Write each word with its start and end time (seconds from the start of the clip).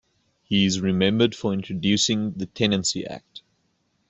He 0.41 0.65
is 0.65 0.81
remembered 0.81 1.35
for 1.35 1.53
introducing 1.53 2.31
the 2.31 2.47
Tenancy 2.47 3.05
Act. 3.05 3.43